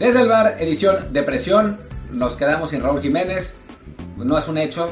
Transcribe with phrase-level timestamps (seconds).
[0.00, 1.76] Desde el bar, edición Depresión,
[2.10, 3.56] nos quedamos sin Raúl Jiménez.
[4.16, 4.88] No es un hecho,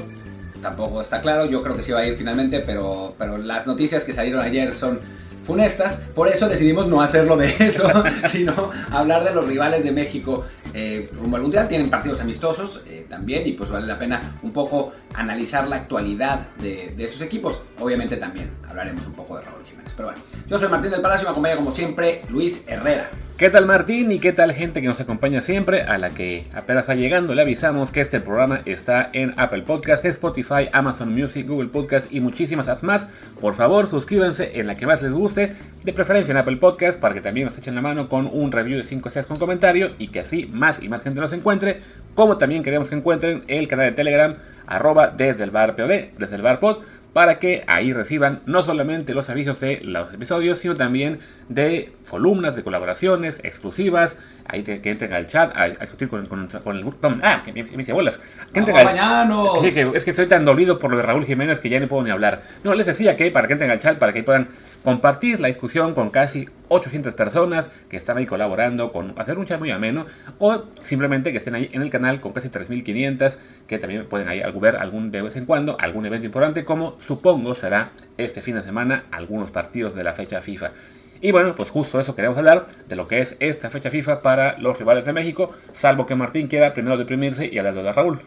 [0.61, 1.47] tampoco está claro.
[1.47, 4.71] Yo creo que sí va a ir finalmente, pero, pero las noticias que salieron ayer
[4.71, 5.01] son
[5.45, 5.97] funestas.
[6.15, 7.91] Por eso decidimos no hacerlo de eso,
[8.29, 10.45] sino hablar de los rivales de México
[10.75, 11.69] eh, rumbo al Mundial.
[11.69, 16.49] Tienen partidos amistosos eh, también y pues vale la pena un poco analizar la actualidad
[16.59, 17.63] de, de esos equipos.
[17.81, 19.93] Obviamente también hablaremos un poco de Raúl Jiménez.
[19.95, 23.09] Pero bueno, yo soy Martín del Palacio y me acompaña como siempre Luis Herrera.
[23.39, 25.83] ¿Qué tal Martín y qué tal gente que nos acompaña siempre?
[25.83, 30.05] A la que apenas va llegando le avisamos que este programa está en Apple Podcast,
[30.05, 33.07] Spotify, Amazon Music, Google Podcast y muchísimas apps más.
[33.41, 37.15] Por favor suscríbanse en la que más les guste, de preferencia en Apple Podcast para
[37.15, 40.09] que también nos echen la mano con un review de 5 6 con comentario y
[40.09, 41.81] que así más y más gente nos encuentre.
[42.17, 44.37] Como también queremos que encuentren el canal de Telegram
[44.67, 46.79] arroba desde el bar POD, desde el bar pod
[47.19, 52.55] para que ahí reciban no solamente los avisos de los episodios, sino también de columnas,
[52.55, 56.77] de colaboraciones exclusivas, ahí te, que entren al chat a, a discutir con, con, con
[56.77, 57.13] el grupo.
[57.25, 58.21] Ah, que me, me hice bolas.
[58.53, 59.29] Que entren al,
[59.61, 61.89] sí, que, es que estoy tan dolido por lo de Raúl Jiménez que ya no
[61.89, 62.41] puedo ni hablar.
[62.63, 64.51] No, les decía que para que entren al chat, para que puedan
[64.83, 69.59] compartir la discusión con casi 800 personas que están ahí colaborando, con hacer un chat
[69.59, 70.07] muy ameno,
[70.39, 74.43] o simplemente que estén ahí en el canal con casi 3500, que también pueden ahí
[74.61, 78.63] ver algún de vez en cuando, algún evento importante, como supongo será este fin de
[78.63, 80.73] semana algunos partidos de la fecha FIFA.
[81.21, 84.57] Y bueno, pues justo eso queremos hablar de lo que es esta fecha FIFA para
[84.59, 88.21] los rivales de México, salvo que Martín quiera primero deprimirse y hablar de Raúl.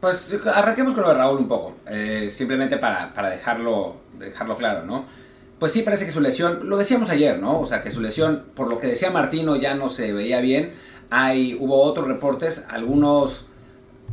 [0.00, 4.86] Pues arranquemos con lo de Raúl un poco, eh, simplemente para, para dejarlo, dejarlo claro,
[4.86, 5.04] ¿no?
[5.60, 7.60] Pues sí, parece que su lesión, lo decíamos ayer, ¿no?
[7.60, 10.72] O sea, que su lesión, por lo que decía Martino, ya no se veía bien.
[11.10, 13.46] Hay, hubo otros reportes, algunos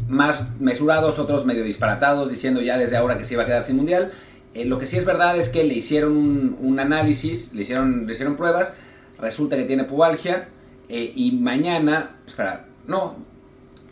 [0.08, 3.78] más mesurados, otros medio disparatados, diciendo ya desde ahora que se iba a quedar sin
[3.78, 4.12] mundial.
[4.54, 8.06] Eh, lo que sí es verdad es que le hicieron un, un análisis, le hicieron,
[8.08, 8.74] le hicieron pruebas,
[9.20, 10.50] resulta que tiene pubalgia
[10.90, 13.16] eh, y mañana, espera, no,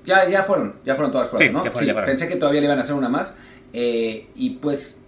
[0.06, 1.64] ya, ya fueron, ya fueron todas las pruebas, Sí, ¿no?
[1.64, 2.08] ya fueron, Sí, ya fueron.
[2.10, 3.36] pensé que todavía le iban a hacer una más
[3.74, 5.00] eh, y pues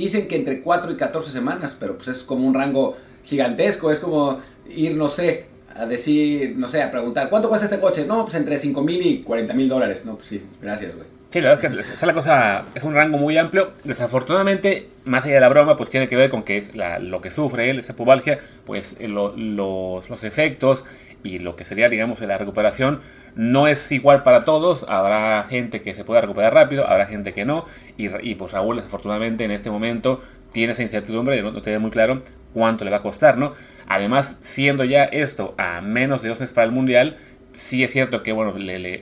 [0.00, 3.98] dicen que entre 4 y 14 semanas, pero pues es como un rango gigantesco, es
[3.98, 4.38] como
[4.68, 8.04] ir, no sé, a decir, no sé, a preguntar, ¿cuánto cuesta este coche?
[8.06, 10.04] No, pues entre 5 mil y 40 mil dólares.
[10.04, 11.06] No, pues sí, gracias, güey.
[11.30, 13.72] Sí, la verdad es que esa es la cosa, es un rango muy amplio.
[13.84, 17.30] Desafortunadamente, más allá de la broma, pues tiene que ver con que la- lo que
[17.30, 20.84] sufre él, esa pubalgia, pues lo- los, los efectos
[21.22, 23.00] y lo que sería, digamos, la recuperación
[23.38, 24.84] no es igual para todos.
[24.88, 27.66] Habrá gente que se pueda recuperar rápido, habrá gente que no.
[27.96, 30.20] Y, pues Raúl, desafortunadamente, en este momento
[30.52, 32.22] tiene esa incertidumbre de no, no tener muy claro
[32.52, 33.52] cuánto le va a costar, ¿no?
[33.86, 37.16] Además, siendo ya esto a menos de dos meses para el Mundial,
[37.52, 38.54] sí es cierto que bueno,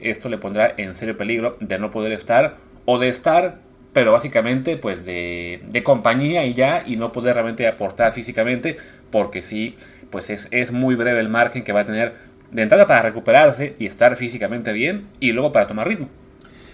[0.02, 3.60] esto le pondrá en serio peligro de no poder estar o de estar,
[3.94, 8.76] pero básicamente pues de, de compañía y ya y no poder realmente aportar físicamente
[9.10, 9.76] porque sí,
[10.10, 13.74] pues es, es muy breve el margen que va a tener de entrada para recuperarse
[13.78, 16.08] y estar físicamente bien y luego para tomar ritmo.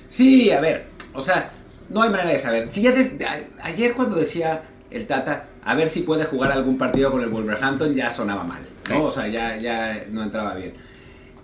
[0.08, 0.84] Sí, a ver,
[1.14, 1.50] o sea,
[1.88, 2.68] no hay manera de saber.
[2.68, 6.76] Si ya desde a- ayer cuando decía el Tata, a ver si puede jugar algún
[6.78, 8.60] partido con el Wolverhampton, ya sonaba mal,
[8.90, 8.94] ¿no?
[8.96, 9.00] Sí.
[9.02, 10.74] O sea, ya, ya no entraba bien.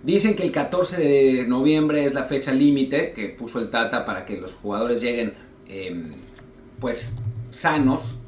[0.03, 4.23] Dicen que el 14 de noviembre es la fecha límite que puso el Tata para
[4.25, 5.33] que los jugadores lleguen,
[5.67, 6.03] eh,
[6.79, 7.17] pues,
[7.49, 8.18] sanos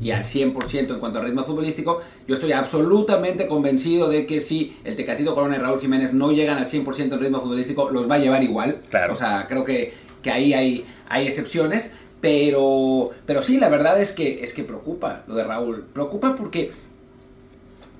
[0.00, 2.00] y al 100% en cuanto a ritmo futbolístico.
[2.26, 6.58] Yo estoy absolutamente convencido de que si el Tecatito Corona y Raúl Jiménez no llegan
[6.58, 8.80] al 100% en ritmo futbolístico, los va a llevar igual.
[8.90, 9.12] Claro.
[9.12, 11.94] O sea, creo que, que ahí hay, hay excepciones.
[12.20, 15.84] Pero, pero sí, la verdad es que, es que preocupa lo de Raúl.
[15.92, 16.72] Preocupa porque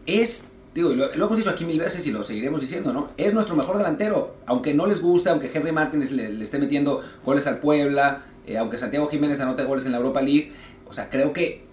[0.07, 3.11] es, digo, lo, lo hemos dicho aquí mil veces y lo seguiremos diciendo, ¿no?
[3.17, 4.35] Es nuestro mejor delantero.
[4.47, 8.59] Aunque no les guste, aunque Henry Martínez le, le esté metiendo goles al Puebla, eh,
[8.59, 10.53] aunque Santiago Jiménez anote goles en la Europa League,
[10.89, 11.68] o sea, creo que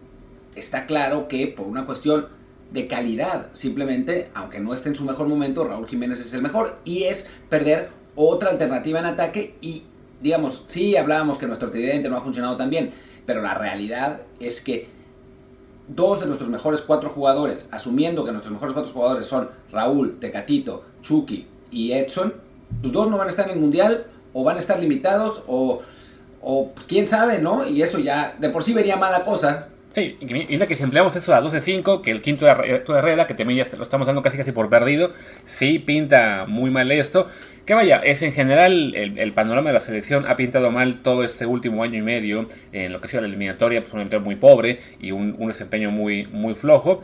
[0.56, 2.28] está claro que por una cuestión
[2.72, 6.78] de calidad, simplemente, aunque no esté en su mejor momento, Raúl Jiménez es el mejor.
[6.84, 9.84] Y es perder otra alternativa en ataque y,
[10.22, 12.94] digamos, sí hablábamos que nuestro tridente no ha funcionado tan bien,
[13.26, 14.88] pero la realidad es que
[15.88, 20.84] dos de nuestros mejores cuatro jugadores, asumiendo que nuestros mejores cuatro jugadores son Raúl, Tecatito,
[21.02, 22.34] Chucky y Edson,
[22.82, 25.82] pues dos no van a estar en el Mundial o van a estar limitados o,
[26.42, 27.68] o pues, quién sabe, ¿no?
[27.68, 29.70] Y eso ya de por sí vería mala cosa.
[29.96, 33.64] Sí, y que si empleamos eso a 12-5, que el quinto de Herrera, que también
[33.64, 35.14] ya lo estamos dando casi casi por perdido,
[35.46, 37.30] sí pinta muy mal esto.
[37.66, 41.46] Que vaya, es en general el, panorama de la selección ha pintado mal todo este
[41.46, 44.36] último año y medio en lo que ha sido la eliminatoria, pues un eliminatoria muy
[44.36, 47.02] pobre y un, desempeño muy, muy flojo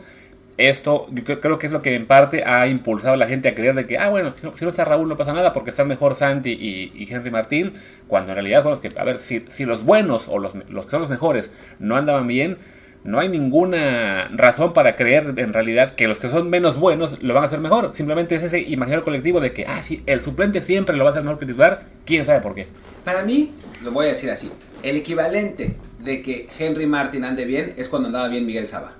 [0.58, 3.54] esto yo creo que es lo que en parte ha impulsado a la gente a
[3.54, 6.14] creer de que, ah, bueno, si no, está Raúl no pasa nada porque están mejor
[6.14, 7.72] Santi y, Henry Martín,
[8.06, 10.90] cuando en realidad, bueno, que, a ver, si, si los buenos o los, los, que
[10.90, 12.58] son los mejores no andaban bien,
[13.04, 17.34] no hay ninguna razón para creer en realidad que los que son menos buenos lo
[17.34, 17.90] van a hacer mejor.
[17.94, 21.12] Simplemente es ese imaginario colectivo de que, ah, sí, el suplente siempre lo va a
[21.12, 22.68] hacer mejor que titular, quién sabe por qué.
[23.04, 23.52] Para mí,
[23.82, 24.50] lo voy a decir así,
[24.82, 28.94] el equivalente de que Henry Martín ande bien es cuando andaba bien Miguel Saba.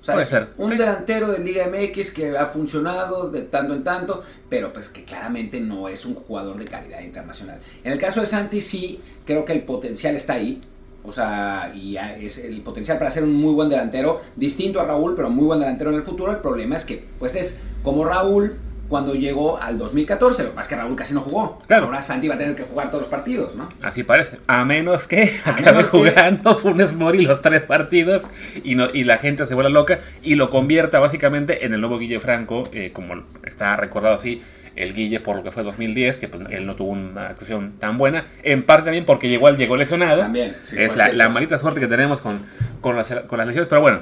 [0.00, 4.22] O sea, es un delantero de Liga MX que ha funcionado de tanto en tanto,
[4.48, 7.60] pero pues que claramente no es un jugador de calidad internacional.
[7.84, 10.58] En el caso de Santi sí, creo que el potencial está ahí.
[11.02, 15.14] O sea, y es el potencial para ser un muy buen delantero, distinto a Raúl,
[15.14, 16.30] pero muy buen delantero en el futuro.
[16.32, 18.56] El problema es que, pues es como Raúl,
[18.90, 20.42] cuando llegó al 2014.
[20.42, 21.60] Lo que pasa es que Raúl casi no jugó.
[21.66, 21.86] Claro.
[21.86, 23.68] Ahora Santi va a tener que jugar todos los partidos, ¿no?
[23.80, 24.38] Así parece.
[24.48, 28.24] A menos que acabe jugando Funes Mori los tres partidos
[28.64, 31.98] y, no, y la gente se vuelva loca y lo convierta básicamente en el nuevo
[31.98, 33.14] Guille Franco, eh, como
[33.44, 34.42] está recordado así
[34.76, 37.98] el Guille por lo que fue 2010, que pues, él no tuvo una actuación tan
[37.98, 40.22] buena, en parte también porque llegó, llegó lesionado.
[40.22, 42.40] También, es la, la, malita suerte que tenemos con,
[42.80, 44.00] con, las, con las lesiones, pero bueno,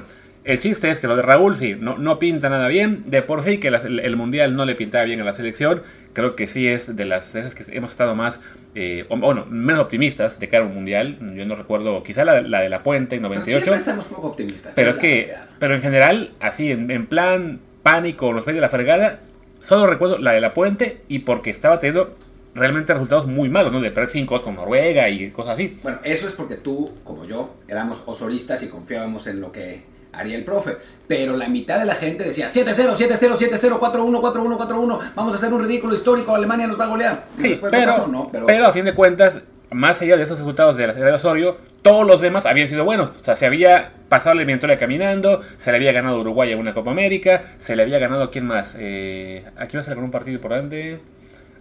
[0.49, 3.03] el chiste es que lo de Raúl sí, no, no pinta nada bien.
[3.07, 5.83] De por sí que el, Mundial no le pintaba bien a la selección.
[6.13, 8.39] Creo que sí es de las veces que hemos estado más,
[8.73, 11.17] eh, bueno, menos optimistas de cara a un Mundial.
[11.35, 13.63] Yo no recuerdo, quizá la, de La Puente en 98.
[13.63, 14.73] Pero estamos poco optimistas.
[14.75, 19.19] Pero es, que, pero en general, así, en, plan pánico, los de la fregada,
[19.59, 22.09] solo recuerdo la de La Puente y porque estaba teniendo
[22.55, 23.79] realmente resultados muy malos, ¿no?
[23.79, 25.79] De perder 5 con Noruega y cosas así.
[25.81, 30.35] Bueno, eso es porque tú, como yo, éramos osoristas y confiábamos en lo que haría
[30.35, 30.77] el profe.
[31.07, 35.11] Pero la mitad de la gente decía 7-0, 7-0, 7-0, 4-1, 4-1, 4-1.
[35.15, 36.35] Vamos a hacer un ridículo histórico.
[36.35, 37.27] Alemania nos va a golear.
[37.39, 39.41] Sí, pero, pero, a fin de cuentas,
[39.71, 43.11] más allá de esos resultados de la de Osorio, todos los demás habían sido buenos.
[43.21, 46.73] O sea, se había pasado la eliminatoria caminando, se le había ganado Uruguay en una
[46.73, 48.75] Copa América, se le había ganado quién más.
[48.77, 50.99] Eh, ¿A quién más un partido importante?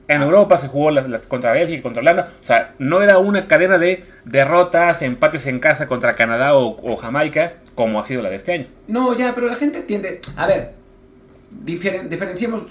[0.08, 2.30] En Europa se jugó las, contra Bélgica y contra Holanda.
[2.42, 7.54] O sea, no era una cadena de derrotas, empates en casa contra Canadá o, Jamaica,
[7.74, 8.66] como ha sido la de este año.
[8.86, 10.20] No, ya, pero la gente tiende.
[10.36, 10.72] A ver,
[11.50, 12.66] diferenciemos.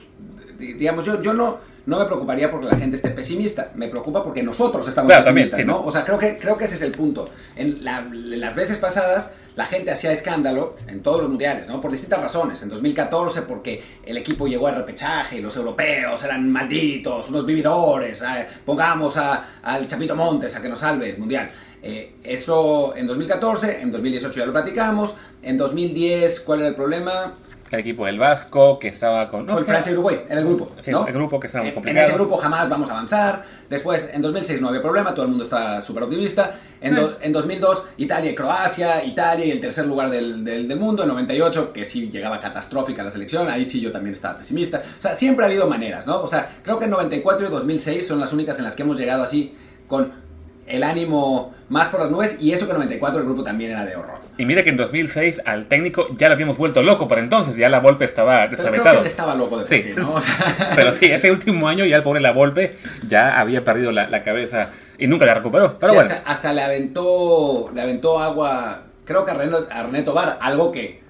[0.57, 3.71] Digamos, yo, yo no, no me preocuparía porque la gente esté pesimista.
[3.73, 5.83] Me preocupa porque nosotros estamos pesimistas, ¿no?
[5.83, 7.29] O sea, creo que, creo que ese es el punto.
[7.55, 11.79] En las veces pasadas la gente hacía escándalo en todos los mundiales, ¿no?
[11.79, 12.61] Por distintas razones.
[12.61, 18.21] En 2014 porque el equipo llegó al repechaje y los europeos eran malditos, unos vividores,
[18.21, 21.49] eh, pongamos al Chapito Montes a que nos salve el mundial.
[21.81, 27.37] Eh, eso en 2014, en 2018 ya lo platicamos, en 2010, ¿cuál era el problema?
[27.71, 29.45] El equipo del Vasco, que estaba con...
[29.45, 30.71] No, Francia y Uruguay, en el grupo.
[30.85, 32.05] el grupo que estaba muy complicado.
[32.05, 33.43] En ese grupo jamás vamos a avanzar.
[33.69, 36.55] Después, en 2006 no había problema, todo el mundo está súper optimista.
[36.79, 41.03] En, en, 2002, Italia y Croacia, Italia y el tercer lugar del, del, mundo.
[41.03, 44.83] En 98, que sí llegaba catastrófica la selección, ahí sí yo también estaba pesimista.
[44.97, 46.21] O sea, siempre ha habido maneras, ¿no?
[46.21, 48.97] O sea, creo que en 94 y 2006 son las únicas en las que hemos
[48.97, 49.55] llegado así
[49.87, 50.26] con
[50.67, 53.85] el ánimo más por las nubes y eso que en 94 el grupo también era
[53.85, 54.19] de horror.
[54.37, 57.69] Y mira que en 2006 al técnico ya lo habíamos vuelto loco por entonces, ya
[57.69, 59.03] la Volpe estaba deshabitado.
[59.03, 59.93] estaba loco de sí.
[59.95, 60.15] ¿no?
[60.75, 64.69] pero sí, ese último año ya el pobre la Volpe ya había perdido la, cabeza
[64.97, 65.77] y nunca la recuperó.
[65.79, 66.13] Pero bueno.
[66.25, 71.01] hasta, le aventó le aventó agua, creo que a René, Tobar, algo que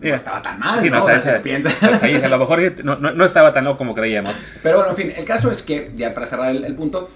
[0.00, 1.04] no estaba tan mal, ¿no?
[1.04, 1.70] O se piensa.
[1.80, 4.34] Pues a lo mejor no, estaba tan loco como creíamos.
[4.62, 7.10] Pero bueno, en fin, el caso es que, ya para cerrar el punto,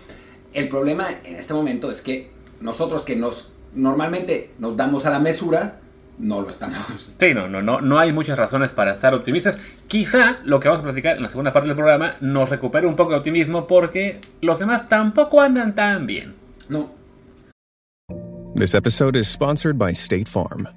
[0.55, 2.31] el problema en este momento es que
[2.61, 5.81] nosotros que nos normalmente nos damos a la mesura,
[6.19, 6.77] no lo estamos.
[7.19, 9.59] Sí, no, no, no, no hay muchas razones para estar optimistas.
[9.89, 12.97] Quizá lo que vamos a platicar en la segunda parte del programa nos recupere un
[12.97, 16.35] poco de optimismo porque los demás tampoco andan tan bien.
[16.69, 16.91] No.
[18.55, 20.69] This episode is sponsored by State Farm.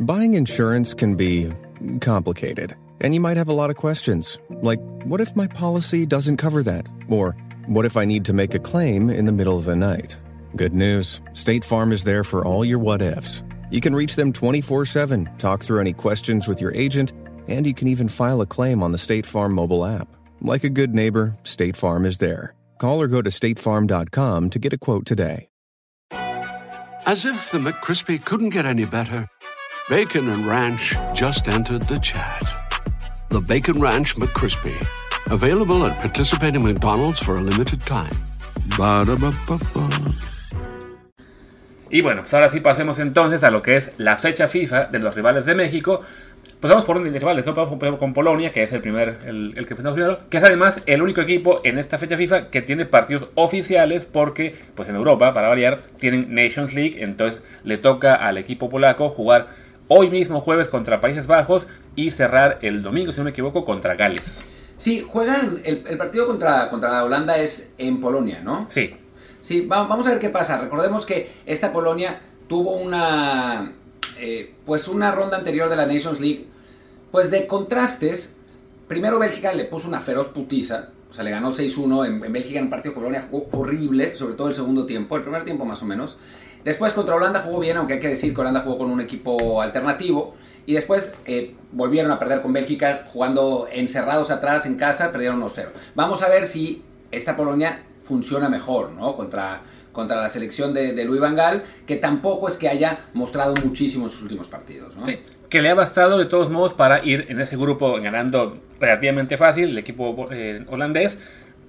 [0.00, 1.52] Buying insurance can be
[2.00, 6.38] complicated, and you might have a lot of questions, like what if my policy doesn't
[6.38, 6.86] cover that?
[7.08, 7.36] Or
[7.66, 10.16] What if I need to make a claim in the middle of the night?
[10.54, 13.42] Good news State Farm is there for all your what ifs.
[13.72, 17.12] You can reach them 24 7, talk through any questions with your agent,
[17.48, 20.06] and you can even file a claim on the State Farm mobile app.
[20.40, 22.54] Like a good neighbor, State Farm is there.
[22.78, 25.48] Call or go to statefarm.com to get a quote today.
[26.12, 29.26] As if the McCrispy couldn't get any better,
[29.88, 32.44] Bacon and Ranch just entered the chat.
[33.30, 34.86] The Bacon Ranch McCrispy
[35.28, 38.16] Available at participating McDonald's for a limited time.
[41.90, 45.00] Y bueno, pues ahora sí pasemos entonces a lo que es la fecha FIFA de
[45.00, 46.02] los rivales de México.
[46.60, 47.54] Pues vamos por orden de rivales, ¿no?
[47.54, 50.80] Vamos con Polonia, que es el primer, el, el que enfrentamos primero, que es además
[50.86, 55.34] el único equipo en esta fecha FIFA que tiene partidos oficiales porque, pues en Europa,
[55.34, 59.48] para variar, tienen Nations League, entonces le toca al equipo polaco jugar
[59.88, 61.66] hoy mismo jueves contra Países Bajos
[61.96, 64.44] y cerrar el domingo, si no me equivoco, contra Gales.
[64.76, 68.66] Sí, juegan, el, el partido contra, contra Holanda es en Polonia, ¿no?
[68.68, 68.94] Sí,
[69.40, 70.58] Sí, va- vamos a ver qué pasa.
[70.58, 73.72] Recordemos que esta Polonia tuvo una,
[74.18, 76.46] eh, pues una ronda anterior de la Nations League,
[77.12, 78.38] pues de contrastes.
[78.88, 82.58] Primero Bélgica le puso una feroz putiza, o sea, le ganó 6-1 en, en Bélgica
[82.58, 85.80] en un partido Polonia, jugó horrible, sobre todo el segundo tiempo, el primer tiempo más
[85.82, 86.16] o menos.
[86.64, 89.62] Después contra Holanda jugó bien, aunque hay que decir que Holanda jugó con un equipo
[89.62, 90.34] alternativo.
[90.66, 95.68] Y después eh, volvieron a perder con Bélgica jugando encerrados atrás en casa, perdieron 1-0.
[95.94, 96.82] Vamos a ver si
[97.12, 99.14] esta Polonia funciona mejor, ¿no?
[99.14, 99.60] Contra,
[99.92, 104.04] contra la selección de, de Luis Van Gaal, que tampoco es que haya mostrado muchísimo
[104.06, 105.06] en sus últimos partidos, ¿no?
[105.06, 109.36] Sí, que le ha bastado de todos modos para ir en ese grupo ganando relativamente
[109.36, 111.18] fácil el equipo eh, holandés.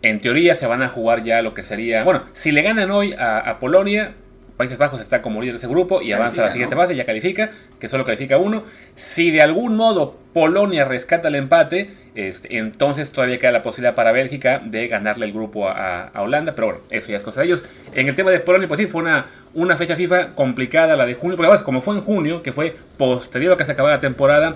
[0.01, 2.03] En teoría se van a jugar ya lo que sería...
[2.03, 4.15] Bueno, si le ganan hoy a, a Polonia,
[4.57, 6.81] Países Bajos está como líder de ese grupo y avanza a la siguiente ¿no?
[6.81, 8.63] fase, ya califica, que solo califica uno.
[8.95, 14.11] Si de algún modo Polonia rescata el empate, este, entonces todavía queda la posibilidad para
[14.11, 17.47] Bélgica de ganarle el grupo a, a Holanda, pero bueno, eso ya es cosa de
[17.47, 17.63] ellos.
[17.93, 21.13] En el tema de Polonia, pues sí, fue una, una fecha FIFA complicada la de
[21.13, 24.01] junio, porque además, como fue en junio, que fue posterior a que se acabara la
[24.01, 24.55] temporada,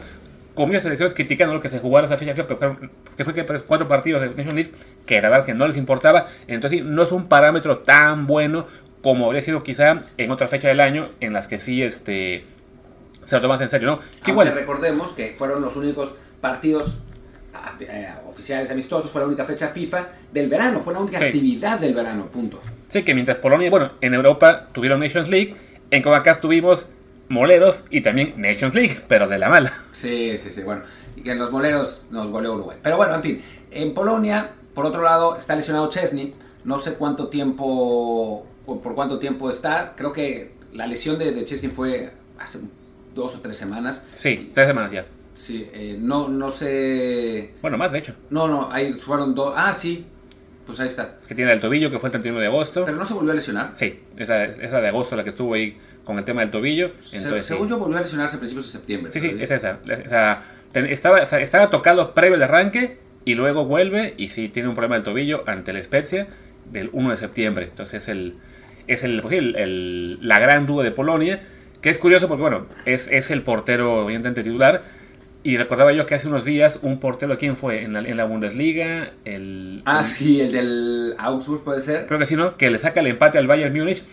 [0.56, 2.78] comió selecciones criticando lo que se jugara esa fecha FIFA,
[3.18, 4.72] que fue que, pues, cuatro partidos de Nations League,
[5.06, 8.66] que la verdad que no les importaba, entonces sí, no es un parámetro tan bueno
[9.02, 12.46] como habría sido quizá en otra fecha del año, en las que sí este,
[13.26, 14.00] se lo tomas en serio, ¿no?
[14.24, 17.00] Que igual, recordemos que fueron los únicos partidos
[17.54, 21.26] ah, eh, oficiales amistosos, fue la única fecha FIFA del verano, fue la única Sí.
[21.26, 22.62] actividad del verano, punto.
[22.90, 25.56] Sí, que mientras Polonia, bueno, en Europa tuvieron Nations League,
[25.92, 26.88] en Comacás tuvimos
[27.30, 29.72] Moleros y también Nations League, pero de la mala.
[29.94, 30.82] Sí, sí, sí, bueno.
[31.16, 32.78] Y que en los boleros nos goleó Uruguay.
[32.84, 33.42] Pero bueno, en fin.
[33.72, 36.34] En Polonia, por otro lado, está lesionado Chesney.
[36.66, 39.94] No sé cuánto tiempo, por cuánto tiempo está.
[39.96, 42.60] Creo que la lesión de, de Chesney fue hace
[43.16, 44.04] dos o tres semanas.
[44.16, 45.06] Sí, tres semanas ya.
[45.34, 47.54] Sí, eh, no, no sé...
[47.62, 48.14] Bueno, más de hecho.
[48.30, 49.54] No, no, ahí fueron dos...
[49.56, 50.06] Ah, sí.
[50.66, 51.18] Pues ahí está.
[51.28, 52.86] Que tiene el tobillo, que fue el 31 de agosto.
[52.86, 53.72] Pero no se volvió a lesionar.
[53.76, 56.92] Sí, esa, esa de agosto la que estuvo ahí con el tema del tobillo.
[57.12, 57.54] Entonces, sí.
[57.54, 59.12] según yo volvió a lesionarse a principios de septiembre.
[59.12, 59.80] Sí, sí, es esa.
[60.72, 64.96] Ten- estaba, estaba tocado previo al arranque y luego vuelve y sí tiene un problema
[64.96, 66.28] del tobillo ante la Spezia
[66.72, 67.66] del 1 de septiembre.
[67.70, 68.36] Entonces es el
[68.88, 71.42] es el, pues el- el- la gran duda de Polonia,
[71.82, 74.84] que es curioso porque bueno, es, es el portero evidentemente titular
[75.44, 77.84] y recordaba yo que hace unos días un portero, ¿quién fue?
[77.84, 79.82] En la, en la Bundesliga, el...
[79.86, 82.06] Ah, sí, el del Augsburg puede ser.
[82.06, 82.58] Creo que sí, ¿no?
[82.58, 84.04] Que le saca el empate al Bayern Múnich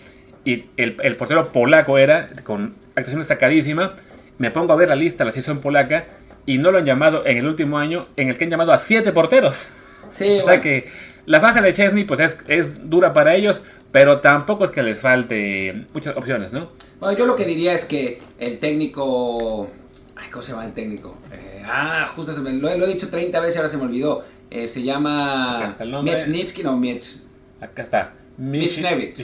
[0.47, 3.95] y el, el portero polaco era, con actuación destacadísima.
[4.39, 6.07] Me pongo a ver la lista la selección polaca
[6.47, 8.79] y no lo han llamado en el último año, en el que han llamado a
[8.79, 9.67] siete porteros.
[10.11, 10.63] Sí, O sea bueno.
[10.63, 10.89] que
[11.27, 13.61] la baja de Chesney pues es, es dura para ellos,
[13.93, 16.69] pero tampoco es que les falte muchas opciones, ¿no?
[17.01, 19.69] Bueno, yo lo que diría es que el técnico.
[20.17, 21.17] Ay, ¿cómo se llama el técnico?
[21.33, 23.77] Eh, ah, justo se me, lo, he- lo he dicho 30 veces y ahora se
[23.77, 24.25] me olvidó.
[24.51, 25.59] Eh, se llama.
[26.03, 27.05] Miechnitsky, no, Miech.
[27.61, 28.15] Acá está.
[28.37, 29.19] Michniewicz.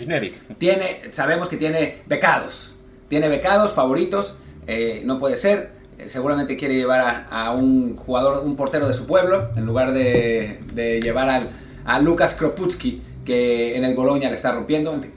[0.58, 2.74] Tiene, sabemos que tiene becados.
[3.08, 4.36] Tiene becados, favoritos.
[4.66, 5.72] eh, no puede ser.
[5.98, 9.92] Eh, seguramente quiere llevar a, a un jugador, un portero de su pueblo, en lugar
[9.92, 11.50] de, de llevar al,
[11.84, 14.92] a Lukas Kroputski, que en el Boloña le está rompiendo.
[14.92, 15.12] En fin,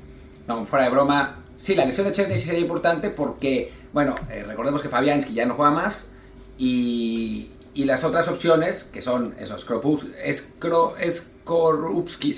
[0.48, 1.44] no, fuera de broma.
[1.56, 5.56] Sí, la lesión de Chesney sería importante porque, bueno, eh, recordemos que Fabianski ya no
[5.56, 6.12] juega más
[6.58, 9.62] y, y las otras opciones, que son esos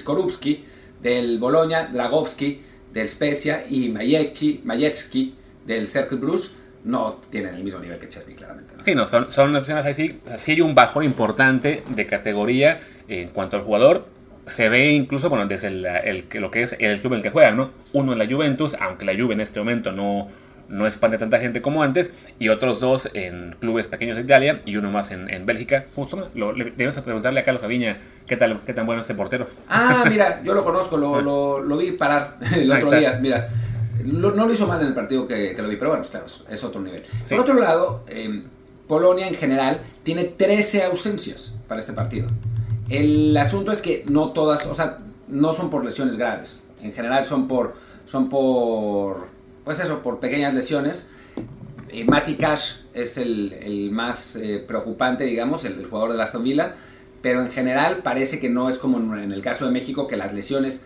[0.03, 0.65] Skorupski,
[1.01, 5.35] del Boloña, Dragowski del Spezia y Majewski,
[5.65, 8.73] del Cercle Bruges, no tienen el mismo nivel que Chesney, claramente.
[8.75, 8.83] ¿no?
[8.83, 10.19] Sí, no, son, son opciones así.
[10.25, 14.07] O sea, sí hay un bajón importante de categoría en cuanto al jugador.
[14.49, 17.23] Se ve incluso, bueno, desde el, el que- lo que es el club en el
[17.23, 17.71] que juegan, ¿no?
[17.93, 20.27] Uno en la Juventus, aunque la Juve en este momento no,
[20.67, 24.75] no expande tanta gente como antes, y otros dos en clubes pequeños de Italia y
[24.77, 25.85] uno más en, en Bélgica.
[25.95, 29.15] Justo, lo, le- debemos preguntarle a Carlos Aviña qué tal, qué tan bueno es este
[29.15, 29.47] portero.
[29.69, 33.47] Ah, mira, yo lo conozco, lo, lo, lo vi parar el otro día, mira.
[34.03, 36.63] No lo hizo mal en el partido que, que lo vi, pero bueno, claro, es
[36.63, 37.03] otro nivel.
[37.25, 37.35] Sí.
[37.35, 38.43] Por otro lado, eh,
[38.87, 42.27] Polonia en general tiene 13 ausencias para este partido.
[42.89, 46.59] El asunto es que no todas, o sea, no son por lesiones graves.
[46.81, 49.27] En general son por, son por,
[49.63, 51.09] pues eso, por pequeñas lesiones.
[51.89, 56.75] Eh, Mati Cash es el, más eh, preocupante, digamos, el, jugador de Aston Villa,
[57.21, 60.33] pero en general parece que no es como en el caso de México, que las
[60.33, 60.85] lesiones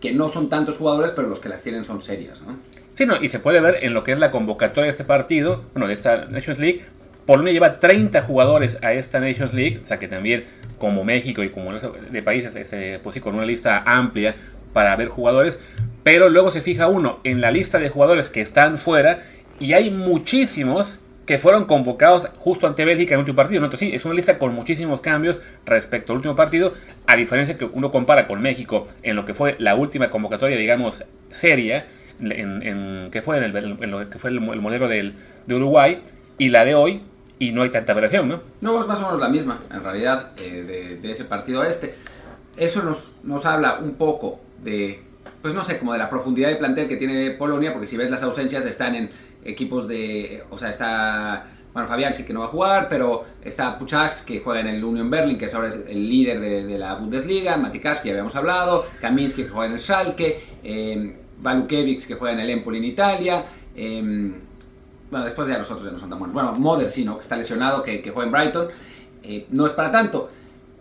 [0.00, 2.58] que no son tantos jugadores, pero los que las tienen son serias, ¿no?
[2.94, 5.64] Sí, no, y se puede ver en lo que es la convocatoria de este partido,
[5.72, 6.84] bueno, de esta Nations League.
[7.26, 10.44] Polonia lleva 30 jugadores a esta Nations League, o sea que también
[10.78, 14.34] como México y como de países, este, pues sí, con una lista amplia
[14.72, 15.58] para ver jugadores,
[16.02, 19.22] pero luego se fija uno en la lista de jugadores que están fuera
[19.58, 23.64] y hay muchísimos que fueron convocados justo ante Bélgica en el último partido.
[23.64, 26.74] Entonces sí, es una lista con muchísimos cambios respecto al último partido,
[27.06, 31.04] a diferencia que uno compara con México en lo que fue la última convocatoria, digamos,
[31.30, 31.86] seria,
[32.20, 35.14] en, que fue en, el, lo que fue el, modelo del,
[35.46, 36.02] de Uruguay,
[36.36, 37.00] y la de hoy,
[37.38, 38.40] y no hay tanta variación, ¿no?
[38.60, 41.94] No, es más o menos la misma, en realidad, eh, de, ese partido este.
[42.56, 45.02] Eso nos, nos habla un poco de,
[45.42, 48.10] pues no sé, como de la profundidad de plantel que tiene Polonia, porque si ves
[48.10, 49.10] las ausencias están en
[49.44, 54.22] equipos de, o sea, está, bueno, Fabianski que no va a jugar, pero está Puchas
[54.22, 58.00] que juega en el Union Berlin, que es ahora el líder de, la Bundesliga, Matikas
[58.00, 62.50] que ya habíamos hablado, Kaminski que juega en el Schalke, eh, que juega en el
[62.50, 64.34] Empoli en Italia, em,
[65.10, 66.18] bueno, después ya los otros ya no son tan.
[66.18, 67.16] Bueno, Moder sí, ¿no?
[67.16, 68.68] Que está lesionado, que, juega en Brighton.
[69.22, 70.30] Eh, no es para tanto.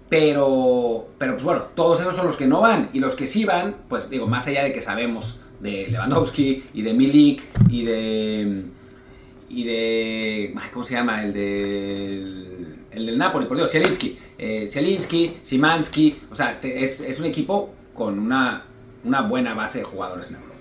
[0.10, 2.90] Pero, pero pues bueno, todos esos son los que no van.
[2.94, 6.82] Y los que sí van, pues digo, más allá de que sabemos de Lewandowski y
[6.82, 8.66] de Milik y de.
[9.50, 10.56] y de.
[10.72, 11.24] ¿Cómo se llama?
[11.24, 12.76] El del.
[12.92, 14.18] El del Napoli, por Dios, Zielinski.
[14.38, 16.20] Eh, Zielinski, Simansky.
[16.30, 18.66] O sea, es, es, un equipo con una,
[19.04, 20.53] una buena base de jugadores en Europa.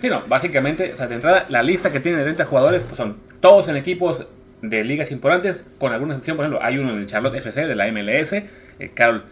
[0.00, 2.96] Sí, no, básicamente, o sea, de entrada, la lista que tiene de 30 jugadores pues
[2.96, 4.26] son todos en equipos
[4.62, 7.76] de ligas importantes, con alguna excepción, por ejemplo, hay uno en el Charlotte FC de
[7.76, 9.24] la MLS, eh, Karol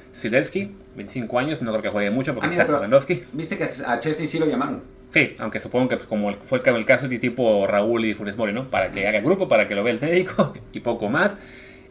[0.97, 3.25] 25 años, no creo que juegue mucho porque ah, está Lewandowski.
[3.33, 4.83] Viste que a Chesney sí lo llamaron.
[5.11, 8.53] Sí, aunque supongo que pues, como fue el caso de tipo Raúl y Funes Mori,
[8.53, 8.71] ¿no?
[8.71, 11.37] Para que haga el grupo, para que lo vea el médico y poco más.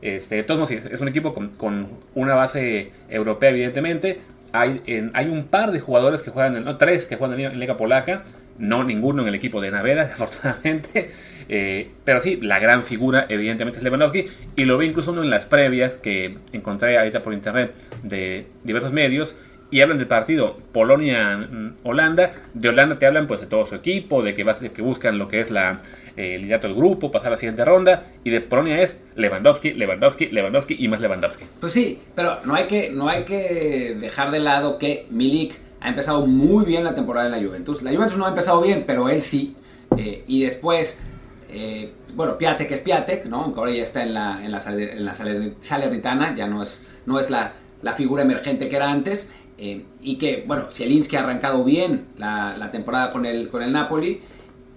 [0.01, 4.21] Este, de todos modos, es un equipo con, una base europea, evidentemente.
[4.51, 4.81] Hay,
[5.13, 8.23] hay un par de jugadores que juegan, no, tres que juegan en Liga Polaca,
[8.57, 11.11] no ninguno en el equipo de Navera, afortunadamente.
[11.47, 15.29] Eh, pero sí, la gran figura evidentemente es Lewandowski y lo ve incluso uno en
[15.29, 19.35] las previas que encontré ahorita por internet de diversos medios
[19.71, 22.31] y hablan del partido Polonia-Holanda.
[22.53, 25.39] De Holanda te hablan pues de todo su equipo, de que, que buscan lo que
[25.39, 25.79] es la,
[26.15, 28.05] eh, el liderato del grupo, pasar a la siguiente ronda.
[28.23, 31.45] Y de Polonia es Lewandowski, Lewandowski, Lewandowski y más Lewandowski.
[31.59, 35.89] Pues sí, pero no hay que, no hay que dejar de lado que Milik ha
[35.89, 37.83] empezado muy bien la temporada en la Juventus.
[37.83, 39.55] La Juventus no ha empezado bien, pero él sí.
[39.95, 40.97] Eh, y después,
[41.49, 43.43] eh, bueno, Piatek es Piatek, ¿no?
[43.43, 47.19] Aunque ahora ya está en la, en la, en la Salernitana, ya no es, no
[47.19, 49.29] es la, la figura emergente que era antes.
[49.59, 54.23] Eh, y que, bueno, Zielinski ha arrancado bien la, temporada con el, con el Napoli.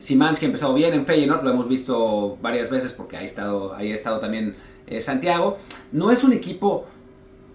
[0.00, 3.90] Simansky ha empezado bien en Feyenoord, lo hemos visto varias veces porque ha estado, ahí
[3.90, 4.56] ha estado también
[5.00, 5.58] Santiago.
[5.90, 6.84] No es un equipo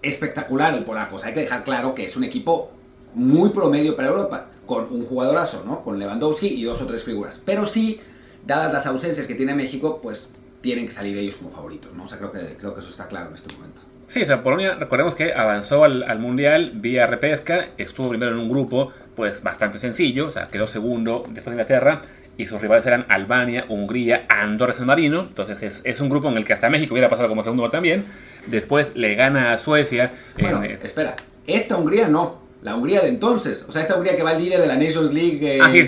[0.02, 2.70] espectacular el polaco, o hay que dejar claro que es un equipo
[3.14, 5.82] muy promedio para Europa, con un jugadorazo, ¿no?
[5.82, 7.40] Con Lewandowski y dos o tres figuras.
[7.44, 8.00] Pero sí,
[8.46, 12.04] dadas las ausencias que tiene México, pues tienen que salir ellos como favoritos, ¿no?
[12.04, 13.80] O sea, creo que, creo que eso está claro en este momento.
[14.06, 18.48] Sí, o sea, Polonia, recordemos que avanzó al, Mundial vía repesca, estuvo primero en un
[18.48, 22.02] grupo pues bastante sencillo, o sea, quedó segundo después de Inglaterra,
[22.36, 26.44] y sus rivales eran Albania, Hungría, Andorra, San Marino, entonces es, un grupo en el
[26.44, 28.04] que hasta México hubiera pasado como segundo lugar también,
[28.46, 30.12] después le gana a Suecia.
[30.38, 34.22] Bueno, eh, espera, esta Hungría no, la Hungría de entonces, o sea, esta Hungría que
[34.22, 35.84] va al líder de la Nations League eh, ah, sí,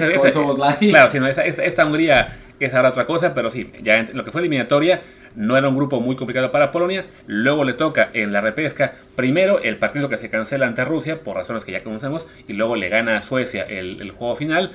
[0.90, 4.26] Claro, sí, no, esta, esta Hungría es ahora otra cosa, pero sí, ya en lo
[4.26, 5.00] que fue eliminatoria
[5.36, 7.06] no era un grupo muy complicado para Polonia.
[7.26, 11.36] Luego le toca en la repesca primero el partido que se cancela ante Rusia por
[11.36, 14.72] razones que ya conocemos y luego le gana a Suecia el, juego final.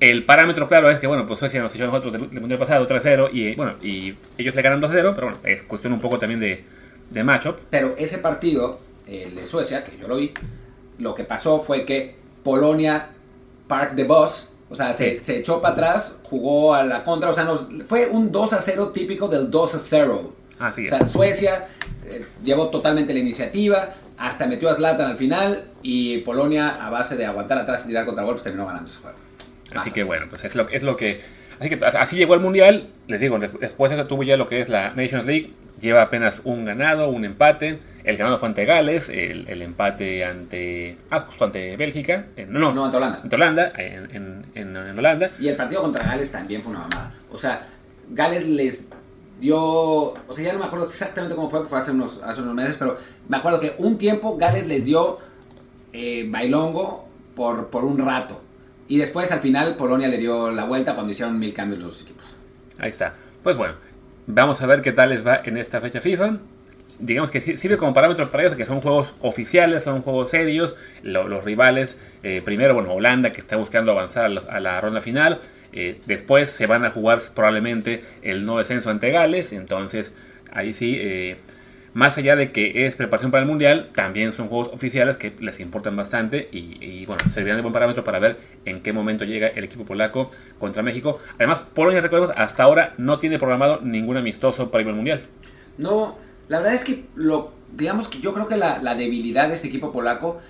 [0.00, 2.84] El parámetro claro es que bueno, pues Suecia nos echó a nosotros del, mundial pasado
[2.84, 6.40] 3-0 y bueno, y ellos le ganan 2-0, pero bueno, es cuestión un poco también
[6.40, 6.64] de,
[7.10, 7.58] de matchup.
[7.70, 10.32] Pero ese partido, el de Suecia, que yo lo vi,
[10.98, 13.10] lo que pasó fue que Polonia
[13.66, 17.30] Park the Bus o sea, se, echó para atrás, jugó a la contra.
[17.30, 20.34] O sea, nos, fue un 2 a 0 típico del 2 a 0.
[20.58, 20.92] Así es.
[20.92, 21.68] O sea, Suecia
[22.04, 27.16] eh, llevó totalmente la iniciativa, hasta metió a Zlatan al final y Polonia, a base
[27.16, 29.16] de aguantar atrás y tirar contra golpes, terminó ganando ese juego.
[29.74, 31.20] Así que bueno, pues es lo, es lo que.
[31.58, 32.88] Así que así llegó al Mundial.
[33.06, 36.64] Les digo, después eso tuvo ya lo que es la Nations League lleva apenas un
[36.64, 37.78] ganado, un empate.
[38.04, 40.98] El ganado fue ante Gales, el, empate ante.
[41.10, 42.26] Ah, justo ante Bélgica.
[42.48, 43.20] no, no, ante Holanda.
[43.22, 45.30] Ante Holanda, en, Holanda.
[45.38, 47.12] Y el partido contra Gales también fue una mamada.
[47.30, 47.66] O sea,
[48.10, 48.88] Gales les
[49.40, 49.58] dio.
[49.58, 52.76] O sea, ya no me acuerdo exactamente cómo fue, fue hace unos, hace unos meses,
[52.78, 52.96] pero
[53.28, 55.18] me acuerdo que un tiempo Gales les dio
[55.92, 58.42] eh, bailongo por, por un rato.
[58.88, 62.36] Y después al final Polonia le dio la vuelta cuando hicieron mil cambios los equipos.
[62.78, 63.14] Ahí está.
[63.42, 63.74] Pues bueno,
[64.30, 66.36] Vamos a ver qué tal les va en esta fecha FIFA.
[66.98, 71.44] digamos que sirve como parámetro para ellos, que son juegos oficiales, son juegos serios, los
[71.44, 75.38] rivales, eh, primero, bueno, Holanda que está buscando avanzar a la, ronda final,
[75.72, 80.12] eh, después se van a jugar probablemente el no descenso ante Gales, entonces
[80.52, 81.38] ahí sí, eh,
[81.98, 85.58] más allá de que es preparación para el Mundial, también son juegos oficiales que les
[85.58, 89.64] importan bastante y, bueno, servirán de buen parámetro para ver en qué momento llega el
[89.64, 90.30] equipo polaco
[90.60, 91.18] contra México.
[91.38, 95.22] Además, Polonia, recordemos, hasta ahora no tiene programado ningún amistoso para ir al Mundial.
[95.76, 99.66] No, la verdad es que lo, digamos que yo creo que la, debilidad de este
[99.66, 100.40] equipo polaco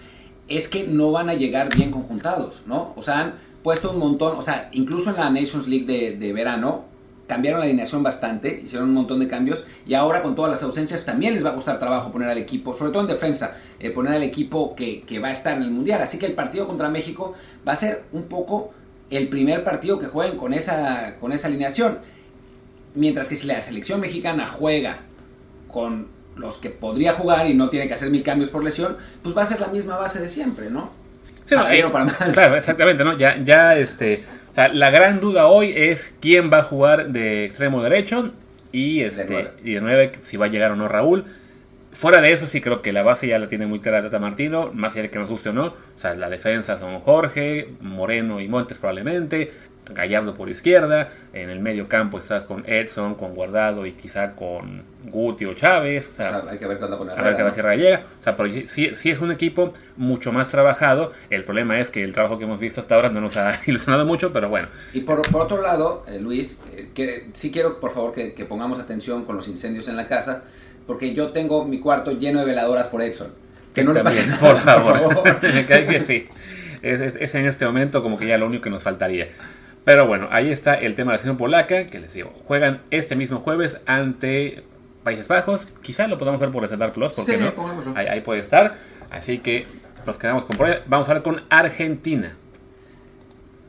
[0.49, 2.93] es que no van a llegar bien conjuntados, ¿no?
[2.95, 6.31] O sea, han puesto un montón, o sea, incluso en la Nations League de, de
[6.35, 6.85] verano,
[7.29, 11.05] cambiaron la alineación bastante, hicieron un montón de cambios y ahora con todas las ausencias
[11.05, 14.15] también les va a costar trabajo poner al equipo, sobre todo en defensa, eh, poner
[14.15, 16.03] al equipo que, que, va a estar en el Mundial.
[16.03, 17.35] Así que el partido contra México
[17.67, 18.73] va a ser un poco
[19.11, 21.99] el primer partido que jueguen con esa, con esa alineación.
[22.95, 24.99] Mientras que si la selección mexicana juega
[25.69, 29.37] con los que podría jugar y no tiene que hacer mil cambios por lesión, pues
[29.37, 30.91] va a ser la misma base de siempre, ¿no?
[31.47, 31.85] Sí, eh,
[32.33, 33.17] Claro, exactamente, ¿no?
[33.17, 34.23] Ya, ya este.
[34.59, 38.33] Sea, la gran duda hoy es quién va a jugar de extremo derecho
[38.73, 41.27] y este y de nueve si va a llegar o no Raúl.
[41.93, 44.73] Fuera de eso, sí creo que la base ya la tiene muy clara Tata Martino,
[44.75, 45.67] más allá de que nos guste o no.
[45.67, 49.53] O sea, la defensa son Jorge, Moreno y Montes probablemente.
[49.91, 54.83] Gallardo por izquierda, en el medio campo estás con Edson, con Guardado y quizá con
[55.05, 56.09] Guti o Chávez.
[56.13, 57.23] O sea, hay que ver cuándo con Herrera.
[57.23, 57.75] A ver qué ¿no?
[57.75, 58.03] llega.
[58.21, 61.13] O sea, pero sí, es un equipo mucho más trabajado.
[61.31, 64.05] El problema es que el trabajo que hemos visto hasta ahora no nos ha ilusionado
[64.05, 64.69] mucho, pero bueno.
[64.93, 68.45] Y por, por otro lado, eh, Luis, eh, que sí quiero por favor que, que,
[68.45, 70.45] pongamos atención con los incendios en la casa,
[70.87, 73.29] porque yo tengo mi cuarto lleno de veladoras por Edson.
[73.75, 74.99] Que no le pase nada, por favor.
[74.99, 75.41] Por favor.
[75.41, 76.29] que sí.
[76.83, 79.29] es en este momento como que ya lo único que nos faltaría.
[79.89, 83.17] Pero bueno, ahí está el tema de la selección polaca, que les digo, juegan este
[83.17, 84.63] mismo jueves ante
[85.03, 85.67] Países Bajos.
[85.81, 87.55] Quizá lo podamos ver por Reservar Plus, porque no?
[87.97, 88.75] Ahí, puede estar.
[89.11, 89.67] Así que
[90.05, 92.37] nos quedamos con por Vamos a ver con Argentina.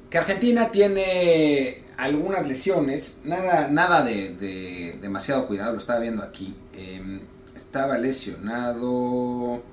[0.10, 6.54] Que Argentina tiene algunas lesiones, nada, nada de, demasiado cuidado, lo estaba viendo aquí.
[6.74, 7.22] Em,
[7.56, 9.64] estaba lesionado.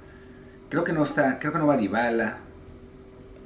[0.69, 2.39] Creo que no está, creo que no va Dybala.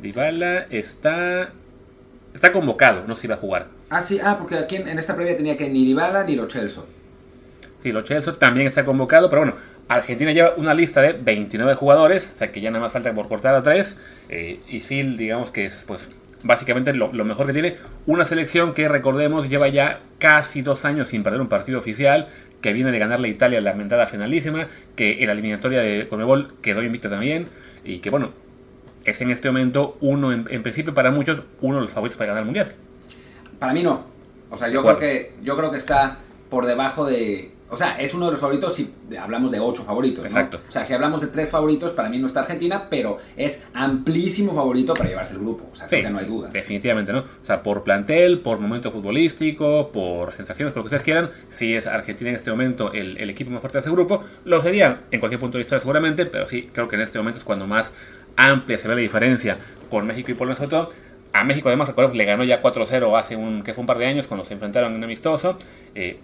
[0.01, 1.55] Dybala está
[2.35, 3.69] Está convocado, no se iba a jugar.
[3.89, 6.87] Ah, sí, ah, porque aquí en, esta previa tenía que ni Dybala ni Lo Celso.
[7.83, 9.57] Sí, Lo Celso también está convocado, pero bueno,
[9.89, 13.29] Argentina lleva una lista de 29 jugadores, o sea que ya nada más falta por
[13.29, 13.97] cortar a 3.
[14.29, 16.07] Eh, y sí, digamos que es pues
[16.43, 17.77] básicamente lo, mejor que tiene.
[18.07, 22.29] Una selección que recordemos lleva ya casi dos años sin perder un partido oficial,
[22.61, 26.55] que viene de ganarle a Italia la lamentada finalísima, que en la eliminatoria de Conmebol
[26.63, 27.49] quedó invicta también,
[27.85, 28.33] y que bueno,
[29.05, 32.43] es en este momento uno, en, principio para muchos, uno de los favoritos para ganar
[32.43, 32.75] el mundial.
[33.59, 34.05] Para mí no.
[34.51, 38.15] O sea, yo creo que yo creo que está por debajo de, o sea, es
[38.15, 40.25] uno de los favoritos si hablamos de ocho favoritos.
[40.25, 40.61] Exacto.
[40.69, 44.53] O sea, si hablamos de tres favoritos, para mí no está Argentina, pero es amplísimo
[44.53, 45.69] favorito para llevarse el grupo.
[45.73, 46.49] O sea, que no hay duda.
[46.49, 47.21] Definitivamente, ¿no?
[47.21, 51.77] O sea, por plantel, por momento futbolístico, por sensaciones, por lo que ustedes quieran, si
[51.77, 55.03] es Argentina en este momento el, el equipo más fuerte de ese grupo, lo sería
[55.13, 57.69] en cualquier punto de vista seguramente, pero sí, creo que en este momento es cuando
[57.69, 57.93] más
[58.37, 59.59] amplia se ve la diferencia
[59.91, 60.89] con México y sobre todo.
[61.33, 64.07] A México además, recuerdo, le ganó ya 4-0 hace un, que fue un par de
[64.07, 65.57] años cuando se enfrentaron en un amistoso.
[65.95, 66.19] Eh,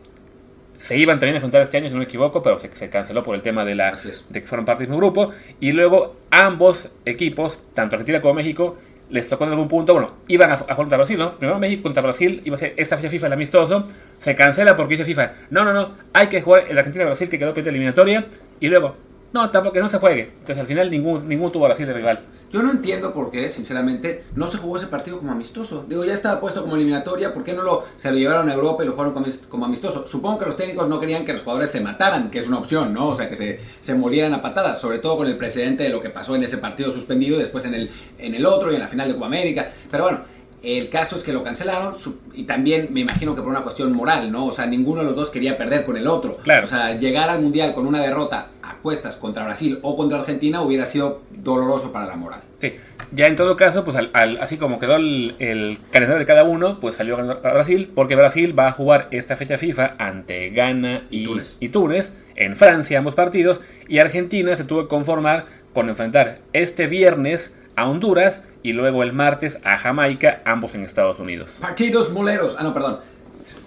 [0.79, 3.35] se iban también a enfrentar este año, si no me equivoco, pero se, canceló por
[3.35, 5.31] el tema de, la, de que fueron parte del mismo grupo.
[5.61, 8.77] Y luego ambos equipos, tanto Argentina como México,
[9.09, 11.39] les tocó en algún punto, bueno, iban a, jugar contra Brasil, ¿no?
[11.39, 13.87] Primero México contra Brasil, iba a ser esta fecha FIFA el amistoso,
[14.19, 17.51] se cancela porque dice FIFA, no, no, no, hay que jugar el Argentina-Brasil que quedó
[17.55, 18.27] pendiente eliminatoria,
[18.59, 18.97] y luego,
[19.33, 20.33] no, tampoco no se juegue.
[20.39, 22.27] Entonces al final ningún, ningún tuvo Brasil de rival.
[22.53, 25.85] Yo no entiendo por qué, sinceramente, no se jugó ese partido como amistoso.
[25.89, 28.85] Digo, ya estaba puesto como eliminatoria, ¿por qué no lo, se lo llevaron a Europa
[28.85, 29.15] y lo jugaron
[29.49, 30.07] como, amistoso?
[30.07, 32.95] Supongo que los técnicos no querían que los jugadores se mataran, que es una opción,
[32.95, 33.09] ¿no?
[33.09, 36.01] O sea, que se, se murieran a patadas, sobre todo con el precedente de lo
[36.01, 38.89] que pasó en ese partido suspendido, después en el, en el otro y en la
[38.89, 39.73] final de Copa América.
[39.91, 40.21] Pero bueno,
[40.67, 41.95] el caso es que lo cancelaron
[42.35, 44.47] y también me imagino que por una cuestión moral, ¿no?
[44.47, 46.37] O sea, ninguno de los dos quería perder con el otro.
[46.39, 46.65] Claro.
[46.65, 50.63] O sea, llegar al Mundial con una derrota a cuestas contra Brasil o contra Argentina
[50.63, 52.41] hubiera sido doloroso para la moral.
[52.61, 52.73] Sí.
[53.13, 53.97] Ya en todo caso, pues
[54.41, 58.67] así como quedó el, calendario de cada uno, pues salió a Brasil, porque Brasil va
[58.67, 61.29] a jugar esta fecha FIFA ante Ghana y,
[61.61, 66.89] y Túnez, en Francia ambos partidos, y Argentina se tuvo que conformar con enfrentar este
[66.89, 71.51] viernes a Honduras y luego el martes a Jamaica, ambos en Estados Unidos.
[71.61, 72.57] Partidos moleros.
[72.59, 72.99] Ah, no, perdón.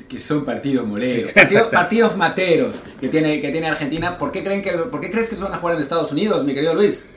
[0.09, 1.31] Que son partidos moleros.
[1.71, 4.17] Partidos, materos que tiene, que tiene Argentina.
[4.17, 6.43] ¿Por qué, creen que, ¿Por qué crees que se van a jugar en Estados Unidos,
[6.43, 7.09] mi querido Luis?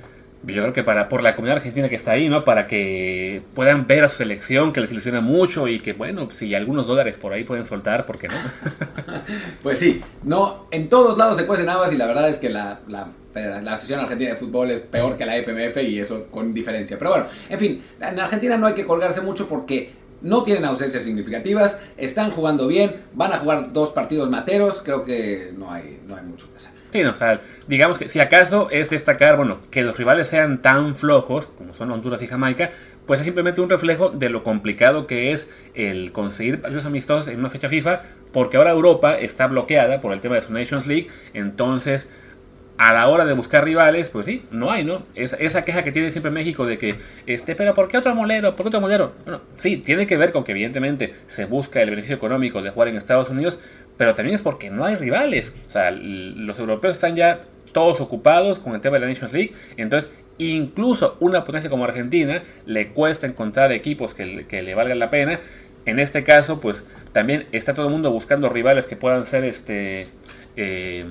[0.45, 2.45] Yo creo que para, por la comunidad argentina que está ahí, ¿no?
[2.45, 6.53] Para que puedan ver a su selección, que les ilusiona mucho y que, bueno, si
[6.55, 8.35] algunos dólares por ahí pueden soltar, ¿por qué no?
[9.63, 12.81] Pues sí, no, en todos lados se cuecen habas y la verdad es que la,
[12.89, 16.99] la, la Asociación Argentina de Fútbol es peor que la FMF y eso con diferencia.
[16.99, 19.93] Pero bueno, en fin, en Argentina no hay que colgarse mucho porque
[20.23, 25.53] no tienen ausencias significativas, están jugando bien, van a jugar dos partidos materos, creo que
[25.57, 26.73] no hay, no hay mucho que hacer.
[26.93, 30.95] Sí, o sea, digamos que si acaso es destacar, bueno, que los rivales sean tan
[30.95, 32.71] flojos como son Honduras y Jamaica,
[33.07, 37.39] pues es simplemente un reflejo de lo complicado que es el conseguir partidos amistosos en
[37.39, 41.09] una fecha FIFA, porque ahora Europa está bloqueada por el tema de su Nations League,
[41.33, 42.09] entonces
[42.83, 45.07] a la hora de buscar rivales, pues sí, no hay, ¿no?
[45.15, 48.57] Es, esa queja que tiene siempre México de que, este, pero ¿por qué otro molero?
[48.57, 49.13] ¿Por qué otro molero?
[49.23, 52.89] Bueno, sí, tiene que ver con que evidentemente se busca el beneficio económico de jugar
[52.89, 53.61] en Estados Unidos,
[53.97, 55.55] pero también es porque no hay rivales.
[55.69, 57.41] O sea, los europeos están ya
[57.71, 62.43] todos ocupados con el tema de la Nations League, entonces incluso una potencia como Argentina
[62.67, 65.39] le cuesta encontrar equipos que, que le valgan la pena.
[65.87, 70.09] En este caso, pues también está todo el mundo buscando rivales que puedan ser este...
[70.57, 71.05] Eh,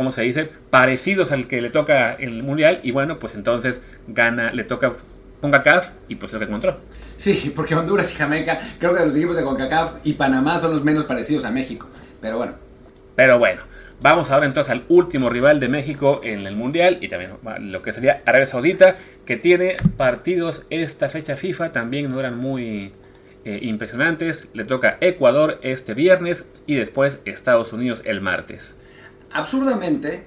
[0.00, 0.48] ¿cómo se dice?
[0.70, 2.80] Parecidos al que le toca en el Mundial.
[2.82, 4.94] Y bueno, pues entonces gana, le toca
[5.42, 6.78] CONCACAF y pues lo que encontró.
[7.18, 10.82] Sí, porque Honduras y Jamaica, creo que los equipos de CONCACAF y Panamá son los
[10.82, 11.86] menos parecidos a México.
[12.22, 12.54] Pero bueno.
[13.14, 13.60] Pero bueno,
[14.00, 17.32] vamos ahora entonces al último rival de México en el Mundial y también
[17.70, 22.94] lo que sería Arabia Saudita, que tiene partidos esta fecha FIFA, también no eran muy
[23.44, 24.48] eh, impresionantes.
[24.54, 28.76] Le toca Ecuador este viernes y después Estados Unidos el martes
[29.32, 30.24] absurdamente,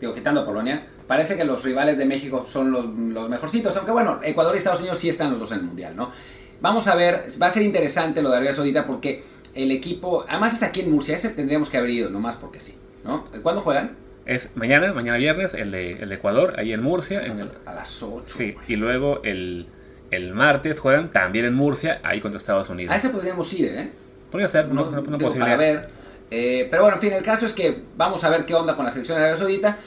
[0.00, 4.20] digo, quitando Polonia, parece que los rivales de México son los, los, mejorcitos, aunque bueno,
[4.22, 6.12] Ecuador y Estados Unidos sí están los dos en el Mundial, ¿no?
[6.60, 9.22] Vamos a ver, va a ser interesante lo de Arabia Saudita porque
[9.54, 12.74] el equipo, además es aquí en Murcia, ese tendríamos que haber ido, nomás porque sí,
[13.04, 13.24] ¿no?
[13.42, 13.96] ¿Cuándo juegan?
[14.26, 17.24] Es mañana, mañana viernes, el de, el Ecuador, ahí en Murcia.
[17.26, 18.24] En el, a las 8.
[18.26, 19.66] Sí, y luego el,
[20.10, 22.94] el, martes juegan también en Murcia, ahí contra Estados Unidos.
[22.94, 23.92] A ese podríamos ir, ¿eh?
[24.30, 25.40] Podría ser, no, no, no, posibilidad.
[25.40, 25.88] Para ver
[26.30, 28.84] eh, pero bueno, en fin, el caso es que vamos a ver qué onda con
[28.84, 29.78] la selección de Arabia Saudita.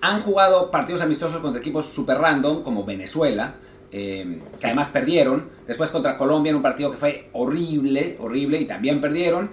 [0.00, 3.54] Han jugado partidos amistosos contra equipos super random, como Venezuela,
[3.90, 5.48] eh, que además perdieron.
[5.66, 9.50] Después contra Colombia en un partido que fue horrible, horrible, y también perdieron.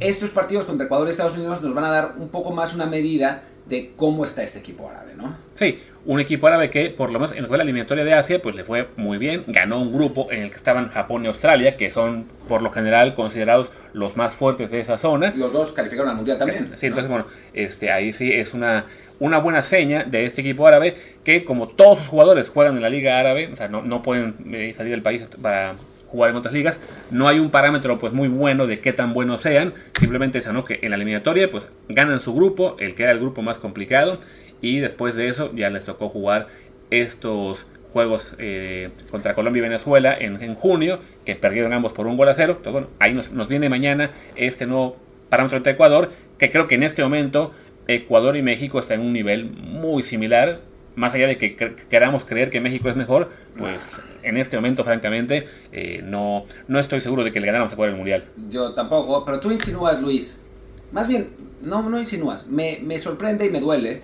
[0.00, 2.86] Estos partidos contra Ecuador y Estados Unidos nos van a dar un poco más una
[2.86, 5.36] medida de cómo está este equipo árabe, ¿no?
[5.54, 8.64] Sí, un equipo árabe que por lo menos en la eliminatoria de Asia pues le
[8.64, 12.26] fue muy bien, ganó un grupo en el que estaban Japón y Australia, que son
[12.48, 15.32] por lo general considerados los más fuertes de esa zona.
[15.36, 16.72] Los dos calificaron al Mundial también.
[16.76, 18.84] Sí, entonces bueno, este, ahí sí es una,
[19.18, 22.90] una buena seña de este equipo árabe que como todos sus jugadores juegan en la
[22.90, 25.74] liga árabe, o sea, no, no pueden eh, salir del país para
[26.14, 26.80] jugar en otras ligas.
[27.10, 29.74] No hay un parámetro pues muy bueno de qué tan buenos sean.
[29.98, 33.42] Simplemente es que en la eliminatoria pues ganan su grupo, el que era el grupo
[33.42, 34.20] más complicado.
[34.60, 36.46] Y después de eso ya les tocó jugar
[36.90, 42.28] estos juegos eh, contra Colombia y Venezuela en, junio, que perdieron ambos por un gol
[42.28, 42.60] a cero.
[42.64, 44.96] Bueno, ahí nos, nos viene mañana este nuevo
[45.28, 47.52] parámetro entre Ecuador, que creo que en este momento
[47.88, 50.60] Ecuador y México están en un nivel muy similar
[50.96, 51.56] más allá de que
[51.88, 57.00] queramos creer que México es mejor, pues en este momento, francamente, eh, no, no estoy
[57.00, 58.24] seguro de que le ganáramos a jugar el Mundial.
[58.48, 60.44] Yo tampoco, pero tú insinúas, Luis.
[60.92, 61.30] Más bien,
[61.62, 62.46] no, no insinúas.
[62.46, 64.02] Me, me sorprende y me duele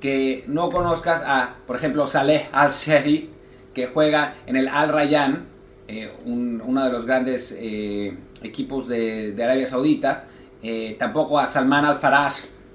[0.00, 3.30] que no conozcas a, por ejemplo, Saleh Al-Sheri,
[3.74, 5.46] que juega en el Al Rayyan,
[5.86, 10.24] eh, uno de los grandes eh, equipos de, de, Arabia Saudita.
[10.98, 12.34] tampoco a Salman Al-Faraj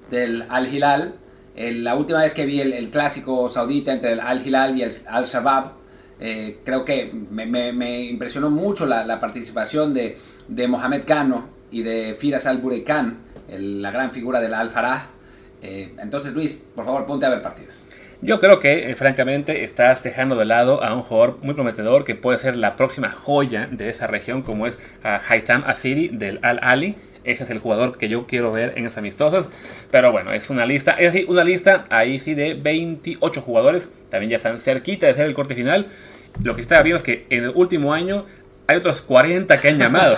[0.10, 0.68] del Al
[1.56, 4.94] Hilal la última vez que vi el, clásico saudita entre el Al Hilal y el
[5.08, 5.74] Al Shabab,
[6.20, 12.46] eh, creo que me, impresionó mucho la, participación de, de, Mohamed Kano y de Firas
[12.46, 15.08] Al Burekan, la gran figura del Al Farah.
[15.62, 17.76] Eh, entonces, Luis, por favor, ponte a ver partidos.
[18.22, 22.16] Yo creo que, eh, francamente, estás dejando de lado a un jugador muy prometedor que
[22.16, 26.60] puede ser la próxima joya de esa región, como es a Haitam Asiri del Al
[26.62, 29.48] Ali ese es el jugador que yo quiero ver en esas amistosas.
[29.92, 33.90] Pero bueno, es una lista, es así, una lista ahí sí de 28 jugadores.
[34.10, 35.88] También ya están cerquita de ser el corte final.
[36.42, 38.26] Lo que está viendo es que en el último año
[38.68, 40.18] hay otros 40 que han llamado.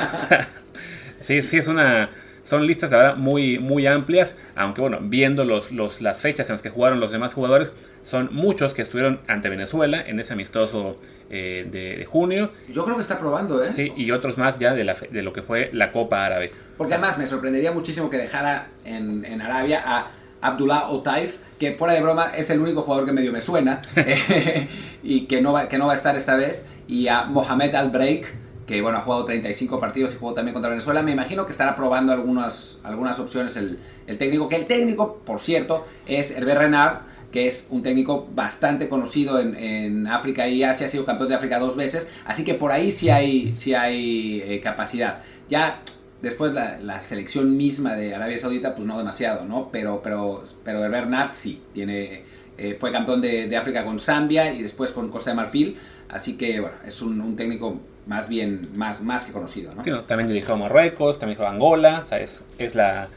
[1.19, 2.09] sí, sí es una,
[2.45, 6.61] son listas ahora muy, muy amplias, aunque bueno, viendo los, los, las fechas en las
[6.61, 7.73] que jugaron los demás jugadores,
[8.05, 10.95] son muchos que estuvieron ante Venezuela en ese amistoso
[11.29, 12.51] eh, de, junio.
[12.69, 13.73] Yo creo que está probando, ¿eh?
[13.73, 16.51] Sí, y otros más ya de, la, de lo que fue la Copa Árabe.
[16.77, 21.95] Porque además me sorprendería muchísimo que dejara en, en Arabia a Abdullah Otaif, que fuera
[21.95, 23.81] de broma es el único jugador que medio me suena
[25.03, 28.45] y que no, va, que no va a estar esta vez, y a Mohamed Al-Breik
[28.67, 31.03] que bueno, ha jugado 35 partidos y jugó también contra Venezuela.
[31.03, 35.39] Me imagino que estará probando algunas, algunas opciones el, el técnico, que el técnico, por
[35.39, 37.01] cierto, es Hervé Renard,
[37.35, 41.35] que es un técnico bastante conocido en, en, África y Asia, ha sido campeón de
[41.35, 45.19] África dos veces, así que por ahí sí hay, sí hay eh, capacidad.
[45.49, 45.81] Ya
[46.21, 49.69] después la, la, selección misma de Arabia Saudita, pues no demasiado, ¿no?
[49.69, 52.23] Pero, pero, pero Bernat sí, tiene,
[52.57, 56.37] eh, fue campeón de, de, África con Zambia y después con Costa de Marfil, así
[56.37, 59.83] que bueno, es un, un técnico más bien, más, más que conocido, ¿no?
[59.83, 63.09] Sí, no también dirigió Marruecos, también dirigió Angola, o sea, es, es la,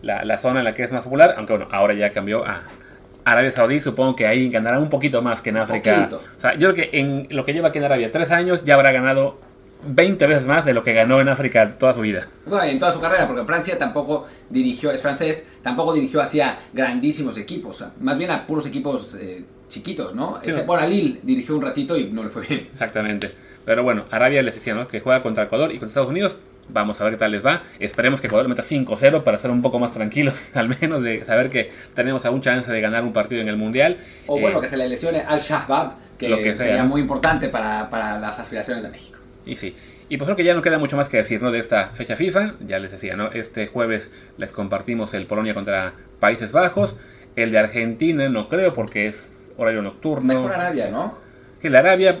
[0.00, 2.62] la, la, zona en la que es más popular, aunque bueno, ahora ya cambió a
[3.24, 6.08] Arabia Saudí, supongo que ahí ganará un poquito más que en África.
[6.12, 8.74] O sea, yo creo que en lo que lleva aquí en Arabia tres años ya
[8.74, 9.38] habrá ganado
[9.86, 12.26] 20 veces más de lo que ganó en África toda su vida.
[12.46, 17.36] Bueno, en toda su carrera, porque Francia tampoco dirigió, es francés, tampoco dirigió hacia grandísimos
[17.38, 20.38] equipos, más bien a puros equipos eh, chiquitos, ¿no?
[20.42, 20.66] Sí, Ese, no.
[20.66, 22.68] bueno, a Lille dirigió un ratito y no le fue bien.
[22.72, 23.30] Exactamente.
[23.64, 24.86] Pero bueno, Arabia les decía, ¿no?
[24.88, 26.36] Que juega contra Ecuador y contra Estados Unidos.
[26.68, 27.62] Vamos a ver qué tal les va.
[27.78, 31.50] Esperemos que Ecuador meta 5-0 para estar un poco más tranquilos, al menos de saber
[31.50, 33.98] que tenemos aún chance de ganar un partido en el Mundial.
[34.26, 37.48] O bueno, Eh, que se le lesione al Shahbab, que, Lo que sería muy importante
[37.48, 39.18] para, para las aspiraciones de México.
[39.46, 39.74] Y sí.
[40.08, 41.50] Y pues creo que ya no queda mucho más que decir, ¿no?
[41.50, 42.54] De esta fecha FIFA.
[42.60, 43.32] Ya les decía, ¿no?
[43.32, 46.96] Este jueves les compartimos el Polonia contra Países Bajos.
[47.36, 50.34] El de Argentina no creo porque es horario nocturno.
[50.34, 51.18] Mejor Arabia, ¿no?
[51.60, 52.20] Que la Arabia,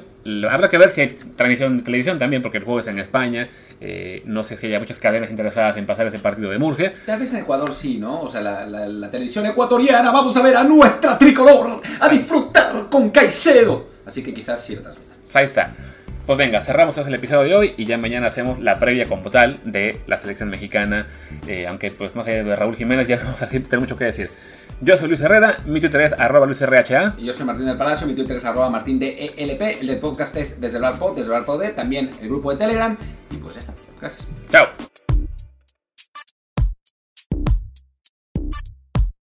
[0.50, 3.48] habrá que ver si hay transmisión de televisión también, porque el juego es en España.
[3.86, 6.94] Eh, no sé si hay muchas cadenas interesadas en pasar ese partido de Murcia.
[7.04, 8.22] Tal vez en Ecuador sí, ¿no?
[8.22, 12.86] O sea, la, la- la televisión ecuatoriana, vamos a ver a nuestra tricolor, a disfrutar
[12.90, 13.88] con Caicedo.
[14.06, 14.94] Así que quizás transmitan.
[15.24, 15.74] Pues ahí está.
[16.24, 19.60] Pues venga, cerramos el episodio de hoy y ya mañana hacemos la previa como tal
[19.64, 21.06] de la selección mexicana.
[21.46, 24.04] Eh, aunque pues más allá de Raúl Jiménez ya no vamos a tener mucho que
[24.04, 24.30] decir.
[24.80, 27.14] Yo soy Luis Herrera, mi Twitter es arroba luisrha.
[27.16, 29.98] Y yo soy Martín del Palacio, mi Twitter es arroba martín de ELP, el del
[29.98, 32.96] podcast es desde el bar pod, desde el bar pod, también el grupo de Telegram.
[33.30, 33.74] Y pues ya está.
[34.00, 34.26] Gracias.
[34.50, 34.66] Chao.